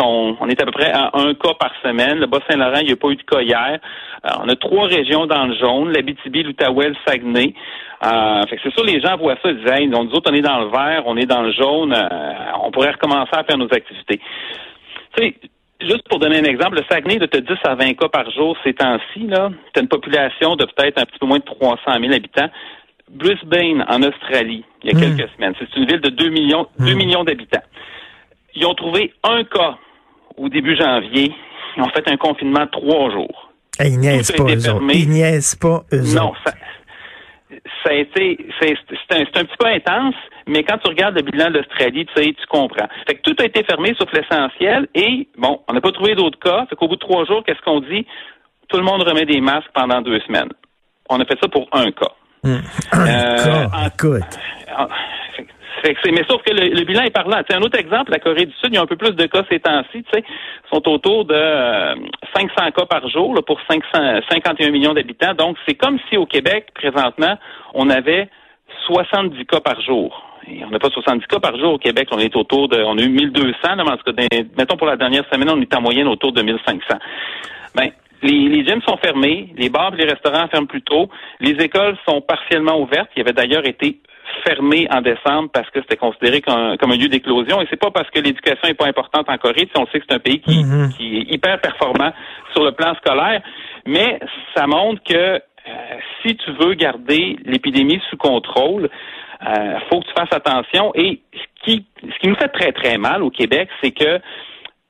On, 0.00 0.36
on 0.40 0.48
est 0.48 0.60
à 0.60 0.64
peu 0.64 0.72
près 0.72 0.90
à 0.90 1.10
un 1.14 1.34
cas 1.34 1.54
par 1.58 1.72
semaine. 1.82 2.18
Le 2.18 2.26
Bas-Saint-Laurent, 2.26 2.80
il 2.80 2.86
n'y 2.86 2.92
a 2.92 2.96
pas 2.96 3.08
eu 3.08 3.16
de 3.16 3.22
cas 3.22 3.40
hier. 3.40 3.78
Euh, 4.24 4.30
on 4.42 4.48
a 4.48 4.56
trois 4.56 4.86
régions 4.86 5.26
dans 5.26 5.46
le 5.46 5.54
jaune, 5.54 5.92
l'Abitibi, 5.92 6.42
l'Outaouais, 6.42 6.88
le 6.88 6.96
Saguenay. 7.06 7.54
Euh, 8.04 8.42
fait 8.48 8.58
c'est 8.62 8.72
sûr, 8.72 8.84
les 8.84 9.00
gens 9.00 9.16
voient 9.16 9.36
ça, 9.42 9.50
ils 9.50 9.58
disent, 9.58 9.72
hey, 9.72 9.88
nous 9.88 9.98
autres, 10.12 10.30
on 10.30 10.34
est 10.34 10.40
dans 10.40 10.60
le 10.60 10.68
vert, 10.70 11.02
on 11.06 11.16
est 11.16 11.26
dans 11.26 11.42
le 11.42 11.52
jaune, 11.52 11.92
euh, 11.92 12.62
on 12.62 12.70
pourrait 12.70 12.92
recommencer 12.92 13.30
à 13.32 13.44
faire 13.44 13.58
nos 13.58 13.72
activités. 13.72 14.20
Juste 15.80 16.08
pour 16.08 16.18
donner 16.18 16.38
un 16.38 16.44
exemple, 16.44 16.76
le 16.76 16.84
Saguenay, 16.90 17.18
de 17.18 17.26
10 17.26 17.52
à 17.64 17.74
20 17.74 17.94
cas 17.94 18.08
par 18.08 18.30
jour 18.30 18.56
ces 18.64 18.74
temps-ci, 18.74 19.26
là, 19.26 19.50
tu 19.74 19.80
une 19.80 19.88
population 19.88 20.56
de 20.56 20.64
peut-être 20.64 20.98
un 20.98 21.04
petit 21.04 21.18
peu 21.18 21.26
moins 21.26 21.38
de 21.38 21.44
300 21.44 21.80
000 22.00 22.12
habitants. 22.12 22.50
Brisbane, 23.10 23.84
en 23.88 24.02
Australie, 24.02 24.64
il 24.82 24.90
y 24.90 24.94
a 24.94 24.98
hmm. 24.98 25.16
quelques 25.16 25.30
semaines, 25.34 25.54
c'est 25.58 25.74
une 25.76 25.86
ville 25.86 26.00
de 26.00 26.10
2 26.10 26.28
millions, 26.28 26.66
2 26.78 26.92
hmm. 26.92 26.96
millions 26.96 27.24
d'habitants. 27.24 27.62
Ils 28.54 28.66
ont 28.66 28.74
trouvé 28.74 29.12
un 29.22 29.44
cas 29.44 29.78
au 30.36 30.48
début 30.48 30.76
janvier. 30.76 31.32
Ils 31.76 31.82
ont 31.82 31.88
fait 31.90 32.08
un 32.10 32.16
confinement 32.16 32.64
de 32.64 32.70
trois 32.70 33.10
jours. 33.10 33.50
Ils 33.80 33.98
niaisent 33.98 34.32
pas, 34.32 34.44
eux 34.44 34.70
autres. 34.70 34.84
Ils 34.92 35.08
niaisent 35.08 35.54
pas, 35.54 35.84
eux 35.92 36.02
Non, 36.14 36.32
ça, 36.44 36.52
ça 37.84 37.90
a 37.90 37.94
été, 37.94 38.38
c'est 38.60 38.74
un, 39.10 39.20
un, 39.20 39.24
petit 39.24 39.56
peu 39.58 39.66
intense, 39.66 40.14
mais 40.48 40.64
quand 40.64 40.78
tu 40.78 40.88
regardes 40.88 41.16
le 41.16 41.22
bilan 41.22 41.50
d'Australie, 41.50 42.06
tu 42.06 42.12
sais, 42.22 42.32
tu 42.32 42.46
comprends. 42.48 42.88
Fait 43.06 43.14
que 43.14 43.22
tout 43.22 43.36
a 43.38 43.44
été 43.44 43.62
fermé 43.64 43.94
sauf 43.98 44.10
l'essentiel 44.12 44.88
et, 44.94 45.28
bon, 45.36 45.60
on 45.68 45.72
n'a 45.72 45.80
pas 45.80 45.92
trouvé 45.92 46.14
d'autres 46.14 46.38
cas. 46.38 46.66
Fait 46.68 46.76
qu'au 46.76 46.88
bout 46.88 46.96
de 46.96 47.00
trois 47.00 47.24
jours, 47.24 47.42
qu'est-ce 47.44 47.62
qu'on 47.62 47.80
dit? 47.80 48.06
Tout 48.68 48.76
le 48.76 48.84
monde 48.84 49.02
remet 49.02 49.24
des 49.24 49.40
masques 49.40 49.70
pendant 49.74 50.00
deux 50.00 50.20
semaines. 50.20 50.50
On 51.08 51.20
a 51.20 51.24
fait 51.24 51.38
ça 51.40 51.48
pour 51.48 51.68
un 51.72 51.90
cas. 51.90 52.12
Hum. 52.44 52.62
Un 52.92 53.06
euh, 53.06 53.68
cas, 53.68 53.88
écoute 53.94 54.38
mais 56.12 56.24
sauf 56.28 56.42
que 56.42 56.52
le, 56.52 56.84
bilan 56.84 57.02
est 57.02 57.10
parlant. 57.10 57.40
C'est 57.48 57.56
un 57.56 57.62
autre 57.62 57.78
exemple, 57.78 58.10
la 58.10 58.18
Corée 58.18 58.46
du 58.46 58.52
Sud, 58.54 58.70
il 58.70 58.74
y 58.74 58.78
a 58.78 58.82
un 58.82 58.86
peu 58.86 58.96
plus 58.96 59.12
de 59.12 59.26
cas 59.26 59.42
ces 59.50 59.60
temps-ci, 59.60 60.02
tu 60.04 60.10
sais, 60.12 60.24
sont 60.72 60.86
autour 60.88 61.24
de 61.24 61.34
500 62.34 62.48
euh, 62.60 62.70
cas 62.70 62.86
par 62.86 63.08
jour 63.08 63.34
pour 63.46 63.60
551 63.68 64.70
millions 64.70 64.94
d'habitants. 64.94 65.34
Donc, 65.34 65.56
c'est 65.66 65.74
comme 65.74 65.98
si 66.08 66.16
au 66.16 66.26
Québec, 66.26 66.68
présentement, 66.74 67.36
on 67.74 67.90
avait 67.90 68.28
70 68.86 69.44
cas 69.46 69.60
par 69.60 69.80
jour. 69.80 70.24
On 70.64 70.70
n'a 70.70 70.78
pas 70.78 70.90
70 70.90 71.26
cas 71.26 71.40
par 71.40 71.58
jour 71.58 71.74
au 71.74 71.78
Québec. 71.78 72.08
On 72.12 72.18
est 72.18 72.34
autour 72.36 72.68
de, 72.68 72.82
on 72.82 72.96
a 72.98 73.02
eu 73.02 73.08
1200, 73.08 73.76
là, 73.76 73.84
en 73.84 73.96
tout 73.96 74.12
cas, 74.12 74.22
mettons 74.56 74.76
pour 74.76 74.86
la 74.86 74.96
dernière 74.96 75.24
semaine, 75.32 75.50
on 75.50 75.60
est 75.60 75.74
en 75.74 75.80
moyenne 75.80 76.08
autour 76.08 76.32
de 76.32 76.42
1500. 76.42 76.94
Ben, 77.74 77.90
les, 78.22 78.48
les 78.48 78.64
gyms 78.64 78.82
sont 78.82 78.96
fermés, 78.96 79.52
les 79.56 79.68
bars 79.68 79.92
et 79.94 79.96
les 79.96 80.10
restaurants 80.10 80.48
ferment 80.48 80.66
plus 80.66 80.82
tôt, 80.82 81.08
les 81.40 81.52
écoles 81.62 81.96
sont 82.08 82.20
partiellement 82.20 82.80
ouvertes. 82.80 83.10
Il 83.16 83.20
y 83.20 83.22
avait 83.22 83.32
d'ailleurs 83.32 83.66
été 83.66 84.00
fermé 84.44 84.86
en 84.90 85.00
décembre 85.00 85.50
parce 85.52 85.68
que 85.70 85.80
c'était 85.80 85.96
considéré 85.96 86.40
comme, 86.40 86.56
un 86.56 86.96
lieu 86.96 87.08
d'éclosion. 87.08 87.60
Et 87.60 87.66
c'est 87.70 87.80
pas 87.80 87.90
parce 87.90 88.10
que 88.10 88.20
l'éducation 88.20 88.68
est 88.68 88.74
pas 88.74 88.86
importante 88.86 89.28
en 89.28 89.38
Corée, 89.38 89.68
si 89.72 89.80
on 89.80 89.86
sait 89.86 90.00
que 90.00 90.06
c'est 90.08 90.14
un 90.14 90.20
pays 90.20 90.40
qui, 90.40 90.62
mm-hmm. 90.62 90.96
qui, 90.96 91.18
est 91.18 91.34
hyper 91.34 91.60
performant 91.60 92.12
sur 92.52 92.64
le 92.64 92.72
plan 92.72 92.94
scolaire, 92.96 93.42
mais 93.86 94.18
ça 94.54 94.66
montre 94.66 95.02
que 95.02 95.14
euh, 95.14 95.40
si 96.22 96.36
tu 96.36 96.52
veux 96.52 96.74
garder 96.74 97.36
l'épidémie 97.44 98.00
sous 98.10 98.16
contrôle, 98.16 98.88
euh, 99.46 99.78
faut 99.88 100.00
que 100.00 100.06
tu 100.06 100.12
fasses 100.16 100.32
attention. 100.32 100.92
Et 100.94 101.20
ce 101.32 101.64
qui, 101.64 101.86
ce 102.02 102.18
qui 102.20 102.28
nous 102.28 102.36
fait 102.36 102.48
très 102.48 102.72
très 102.72 102.98
mal 102.98 103.22
au 103.22 103.30
Québec, 103.30 103.68
c'est 103.82 103.92
que 103.92 104.20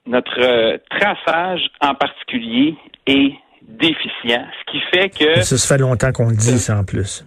notre 0.07 0.41
euh, 0.41 0.79
traçage 0.91 1.69
en 1.81 1.95
particulier 1.95 2.75
est 3.07 3.35
déficient, 3.69 4.47
ce 4.61 4.73
qui 4.73 4.81
fait 4.91 5.11
que... 5.11 5.43
Ça, 5.43 5.59
se 5.59 5.67
fait 5.67 5.79
longtemps 5.79 6.11
qu'on 6.13 6.31
le 6.31 6.37
dit, 6.37 6.59
ça, 6.59 6.79
en 6.79 6.85
plus. 6.85 7.25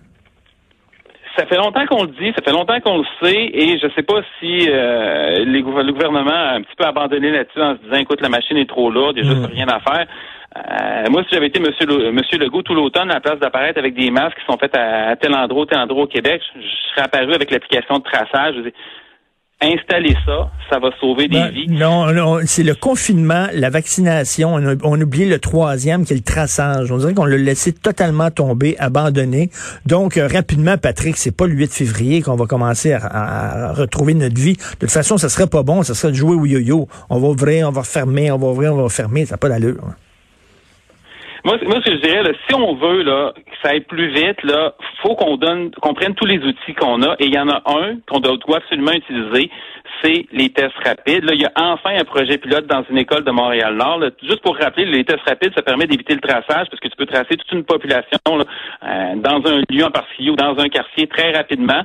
Ça 1.38 1.46
fait 1.46 1.58
longtemps 1.58 1.86
qu'on 1.86 2.04
le 2.04 2.10
dit, 2.10 2.34
ça 2.36 2.42
fait 2.44 2.52
longtemps 2.52 2.80
qu'on 2.82 2.98
le 2.98 3.06
sait, 3.22 3.50
et 3.54 3.78
je 3.80 3.86
ne 3.86 3.92
sais 3.92 4.02
pas 4.02 4.22
si 4.40 4.68
euh, 4.68 5.46
les, 5.46 5.62
le 5.62 5.92
gouvernement 5.94 6.32
a 6.32 6.56
un 6.56 6.62
petit 6.62 6.76
peu 6.76 6.86
abandonné 6.86 7.32
là-dessus 7.32 7.62
en 7.62 7.78
se 7.78 7.84
disant, 7.84 7.98
écoute, 7.98 8.22
la 8.22 8.30
machine 8.30 8.58
est 8.58 8.68
trop 8.68 8.90
lourde, 8.90 9.16
il 9.18 9.24
n'y 9.24 9.30
a 9.30 9.34
juste 9.34 9.48
mm. 9.48 9.54
rien 9.54 9.68
à 9.68 9.80
faire. 9.80 10.08
Euh, 10.58 11.10
moi, 11.10 11.24
si 11.24 11.30
j'avais 11.32 11.48
été 11.48 11.60
Monsieur, 11.60 11.86
le, 11.86 12.12
Monsieur 12.12 12.38
Legault 12.38 12.62
tout 12.62 12.74
l'automne, 12.74 13.10
à 13.10 13.16
la 13.16 13.22
place 13.22 13.40
d'apparaître 13.40 13.80
avec 13.80 13.94
des 13.94 14.12
masques 14.12 14.38
qui 14.38 14.46
sont 14.46 14.58
faits 14.58 14.76
à, 14.76 15.16
tel 15.16 15.34
endroit, 15.34 15.66
tel 15.66 15.80
endroit 15.80 16.04
au 16.04 16.08
Québec, 16.08 16.42
je, 16.56 16.92
serais 16.92 17.06
apparu 17.06 17.34
avec 17.34 17.52
l'application 17.52 18.00
de 18.00 18.04
traçage. 18.04 18.56
Je 18.56 18.70
installer 19.62 20.16
ça, 20.26 20.50
ça 20.70 20.80
va 20.80 20.90
sauver 21.00 21.28
des 21.28 21.38
ben, 21.38 21.52
vies. 21.52 21.68
Non, 21.68 22.12
non, 22.12 22.40
c'est 22.46 22.64
le 22.64 22.74
confinement, 22.74 23.48
la 23.54 23.70
vaccination. 23.70 24.56
On, 24.56 24.66
a, 24.66 24.76
on 24.84 25.00
oublie 25.00 25.30
le 25.30 25.40
troisième 25.40 26.04
qui 26.04 26.14
est 26.14 26.16
le 26.16 26.24
traçage. 26.24 26.92
On 26.92 26.98
dirait 26.98 27.14
qu'on 27.14 27.26
l'a 27.26 27.38
laissé 27.38 27.72
totalement 27.72 28.32
tomber, 28.32 28.76
abandonné. 28.80 29.52
Donc, 29.86 30.18
euh, 30.18 30.28
rapidement, 30.28 30.78
Patrick, 30.78 31.16
c'est 31.16 31.36
pas 31.36 31.46
le 31.46 31.54
8 31.54 31.74
février 31.74 32.22
qu'on 32.22 32.36
va 32.36 32.46
commencer 32.46 32.94
à, 32.94 33.74
retrouver 33.74 34.16
notre 34.16 34.40
vie. 34.40 34.56
De 34.56 34.80
toute 34.80 34.92
façon, 34.92 35.18
ça 35.18 35.30
serait 35.30 35.48
pas 35.48 35.64
bon, 35.64 35.84
ça 35.84 35.94
serait 35.94 36.12
de 36.12 36.18
jouer 36.18 36.36
au 36.36 36.46
yo-yo. 36.46 36.88
On 37.10 37.20
va 37.20 37.28
ouvrir, 37.28 37.68
on 37.68 37.72
va 37.72 37.84
fermer, 37.84 38.32
on 38.32 38.38
va 38.38 38.48
ouvrir, 38.48 38.74
on 38.74 38.82
va 38.82 38.90
fermer. 38.90 39.26
Ça 39.26 39.36
n'a 39.36 39.38
pas 39.38 39.50
d'allure. 39.50 39.84
Hein. 39.88 39.96
Moi, 41.44 41.58
moi, 41.64 41.78
ce 41.84 41.90
que 41.90 41.96
je 41.96 42.02
dirais, 42.02 42.24
là, 42.24 42.32
si 42.48 42.56
on 42.56 42.76
veut 42.76 43.02
là, 43.02 43.34
que 43.36 43.56
ça 43.64 43.70
aille 43.70 43.82
plus 43.82 44.10
vite, 44.10 44.44
là, 44.44 44.76
faut 45.02 45.16
qu'on 45.16 45.38
donne, 45.38 45.72
qu'on 45.72 45.94
prenne 45.94 46.14
tous 46.14 46.26
les 46.26 46.38
outils 46.38 46.74
qu'on 46.76 47.02
a. 47.02 47.16
Et 47.20 47.26
il 47.26 47.34
y 47.34 47.40
en 47.40 47.50
a 47.50 47.64
un 47.66 47.98
qu'on 48.08 48.20
doit, 48.20 48.38
absolument 48.58 48.92
utiliser, 48.92 49.50
c'est 50.04 50.26
les 50.32 50.50
tests 50.50 50.78
rapides. 50.86 51.24
Là, 51.24 51.34
il 51.34 51.42
y 51.42 51.46
a 51.46 51.52
enfin 51.56 51.96
un 51.98 52.04
projet 52.04 52.38
pilote 52.38 52.68
dans 52.68 52.84
une 52.90 52.98
école 53.00 53.24
de 53.24 53.32
Montréal-Nord. 53.32 54.02
Juste 54.22 54.42
pour 54.42 54.56
rappeler, 54.56 54.86
les 54.86 55.04
tests 55.04 55.28
rapides, 55.28 55.54
ça 55.56 55.64
permet 55.64 55.88
d'éviter 55.88 56.14
le 56.14 56.22
traçage 56.22 56.68
parce 56.70 56.80
que 56.80 56.88
tu 56.88 56.96
peux 56.96 57.08
tracer 57.08 57.36
toute 57.38 57.52
une 57.52 57.64
population 57.64 58.20
là, 58.26 58.46
euh, 58.84 59.16
dans 59.16 59.42
un 59.50 59.64
lieu 59.70 59.84
en 59.84 59.92
particulier 59.92 60.30
ou 60.30 60.36
dans 60.36 60.58
un 60.60 60.70
quartier 60.70 61.08
très 61.08 61.32
rapidement 61.32 61.84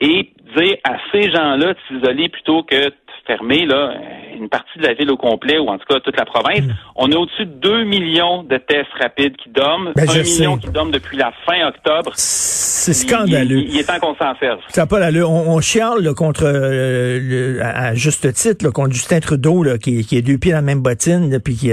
et 0.00 0.30
dire 0.56 0.76
à 0.84 0.96
ces 1.12 1.30
gens-là 1.30 1.74
de 1.74 1.78
s'isoler 1.88 2.28
plutôt 2.28 2.62
que 2.62 2.90
fermer 3.28 3.66
là, 3.66 3.92
une 4.36 4.48
partie 4.48 4.78
de 4.78 4.84
la 4.84 4.94
ville 4.94 5.10
au 5.10 5.16
complet, 5.16 5.58
ou 5.58 5.68
en 5.68 5.78
tout 5.78 5.84
cas 5.88 6.00
toute 6.00 6.16
la 6.16 6.24
province. 6.24 6.62
Hmm. 6.62 6.74
On 6.96 7.12
a 7.12 7.16
au-dessus 7.16 7.44
de 7.46 7.52
2 7.52 7.84
millions 7.84 8.42
de 8.42 8.56
tests 8.56 8.88
rapides 9.00 9.36
qui 9.36 9.50
dorment. 9.50 9.92
Ben, 9.94 10.08
1 10.08 10.22
million 10.22 10.56
qui 10.56 10.70
dorment 10.70 10.90
depuis 10.90 11.16
la 11.16 11.32
fin 11.44 11.68
octobre. 11.68 12.12
C'est 12.14 12.94
scandaleux. 12.94 13.58
Il, 13.58 13.78
est 13.78 13.84
temps 13.84 13.98
qu'on 14.00 14.14
s'en 14.14 14.34
serve. 14.38 14.60
Ça 14.68 14.86
pas 14.86 14.98
l'allure. 14.98 15.30
On, 15.30 15.56
on 15.56 15.60
chiale 15.60 16.14
contre, 16.14 16.44
euh, 16.44 17.60
à 17.62 17.94
juste 17.94 18.32
titre, 18.32 18.70
contre 18.70 18.94
Justin 18.94 19.20
Trudeau, 19.20 19.62
là, 19.62 19.78
qui, 19.78 20.04
qui 20.04 20.16
est 20.16 20.22
deux 20.22 20.38
pieds 20.38 20.52
dans 20.52 20.58
la 20.58 20.62
même 20.62 20.80
bottine. 20.80 21.38
puis 21.40 21.56
qui, 21.56 21.70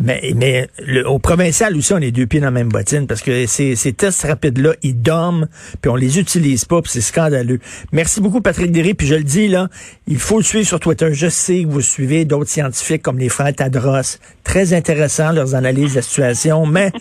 mais 0.00 0.22
mais 0.34 0.68
au 1.04 1.18
provincial 1.18 1.76
aussi, 1.76 1.92
on 1.92 1.98
est 1.98 2.10
deux 2.10 2.26
pieds 2.26 2.40
dans 2.40 2.46
la 2.46 2.52
même 2.52 2.68
bottine 2.68 3.06
parce 3.06 3.20
que 3.20 3.46
ces, 3.46 3.76
ces 3.76 3.92
tests 3.92 4.22
rapides-là, 4.22 4.74
ils 4.82 5.00
dorment, 5.00 5.48
puis 5.82 5.90
on 5.90 5.96
les 5.96 6.18
utilise 6.18 6.64
pas, 6.64 6.80
puis 6.80 6.90
c'est 6.90 7.00
scandaleux. 7.00 7.58
Merci 7.92 8.20
beaucoup, 8.20 8.40
Patrick 8.40 8.72
Derry. 8.72 8.94
Puis 8.94 9.06
je 9.06 9.14
le 9.14 9.24
dis, 9.24 9.48
là, 9.48 9.68
il 10.06 10.18
faut 10.18 10.38
le 10.38 10.44
suivre 10.44 10.66
sur 10.66 10.80
Twitter. 10.86 11.12
Je 11.12 11.28
sais 11.28 11.64
que 11.64 11.68
vous 11.68 11.80
suivez 11.80 12.24
d'autres 12.24 12.48
scientifiques 12.48 13.02
comme 13.02 13.18
les 13.18 13.28
frères 13.28 13.52
Tadros. 13.52 14.20
Très 14.44 14.72
intéressant 14.72 15.32
leurs 15.32 15.56
analyses 15.56 15.90
de 15.90 15.96
la 15.96 16.02
situation, 16.02 16.64
mais 16.64 16.92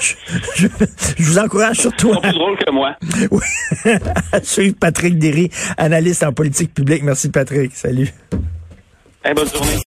je, 0.54 0.68
vous 1.18 1.38
encourage 1.40 1.78
surtout. 1.78 2.14
Plus 2.20 2.30
que 2.32 2.70
moi. 2.70 2.94
Oui, 3.32 3.42
à 4.30 4.40
suivre 4.40 4.76
Patrick 4.78 5.18
Derry, 5.18 5.50
analyste 5.76 6.22
en 6.22 6.32
politique 6.32 6.72
publique. 6.72 7.02
Merci 7.02 7.30
Patrick. 7.30 7.72
Salut. 7.74 8.08
bonne 9.24 9.48
journée. 9.48 9.68